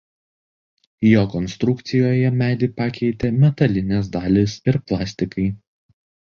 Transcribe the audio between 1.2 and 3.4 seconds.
konstrukcijoje medį pakeitė